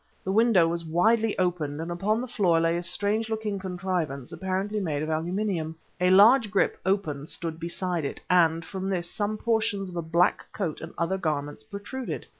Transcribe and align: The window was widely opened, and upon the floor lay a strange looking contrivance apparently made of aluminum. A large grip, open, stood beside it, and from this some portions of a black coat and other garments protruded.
The 0.23 0.31
window 0.31 0.67
was 0.67 0.83
widely 0.83 1.37
opened, 1.37 1.79
and 1.79 1.91
upon 1.91 2.21
the 2.21 2.27
floor 2.27 2.59
lay 2.59 2.75
a 2.75 2.81
strange 2.81 3.29
looking 3.29 3.59
contrivance 3.59 4.31
apparently 4.31 4.79
made 4.79 5.03
of 5.03 5.09
aluminum. 5.09 5.75
A 5.99 6.09
large 6.09 6.49
grip, 6.49 6.79
open, 6.83 7.27
stood 7.27 7.59
beside 7.59 8.03
it, 8.03 8.19
and 8.27 8.65
from 8.65 8.87
this 8.89 9.07
some 9.07 9.37
portions 9.37 9.89
of 9.91 9.95
a 9.95 10.01
black 10.01 10.47
coat 10.51 10.81
and 10.81 10.91
other 10.97 11.19
garments 11.19 11.63
protruded. 11.63 12.25